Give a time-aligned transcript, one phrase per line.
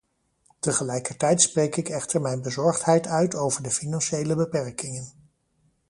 [0.59, 5.11] Tegelijkertijd spreek ik echter mijn bezorgdheid uit over de financiële beperkingen.